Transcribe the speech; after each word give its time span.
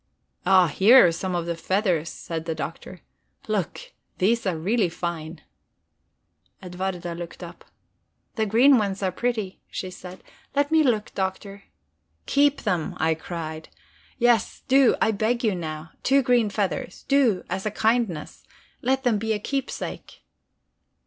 "Ah, 0.47 0.65
here 0.65 1.05
are 1.05 1.11
some 1.11 1.35
of 1.35 1.45
the 1.45 1.55
feathers," 1.55 2.09
said 2.09 2.45
the 2.45 2.55
Doctor. 2.55 3.01
"Look, 3.47 3.93
these 4.17 4.47
are 4.47 4.57
really 4.57 4.89
fine." 4.89 5.41
Edwarda 6.59 7.13
looked 7.13 7.43
up. 7.43 7.65
"The 8.33 8.47
green 8.47 8.79
ones 8.79 9.03
are 9.03 9.11
pretty," 9.11 9.61
she 9.69 9.91
said; 9.91 10.23
"let 10.55 10.71
me 10.71 10.81
look, 10.81 11.13
Doctor." 11.13 11.65
"Keep 12.25 12.63
them," 12.63 12.95
I 12.97 13.13
cried. 13.13 13.69
"Yes, 14.17 14.63
do, 14.67 14.95
I 14.99 15.11
beg 15.11 15.43
you, 15.43 15.53
now. 15.53 15.91
Two 16.01 16.23
green 16.23 16.49
feathers. 16.49 17.03
Do, 17.03 17.43
as 17.47 17.67
a 17.67 17.69
kindness, 17.69 18.41
let 18.81 19.03
them 19.03 19.19
be 19.19 19.33
a 19.33 19.39
keepsake." 19.39 20.23